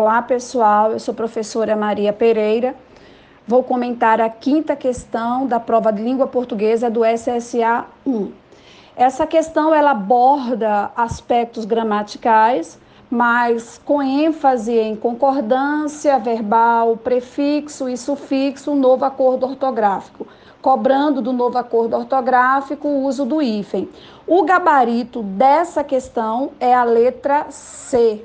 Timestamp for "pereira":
2.12-2.76